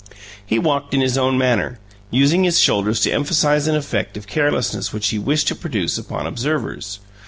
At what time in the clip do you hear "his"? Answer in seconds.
0.99-1.15, 2.43-2.59